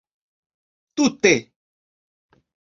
[0.95, 1.35] tute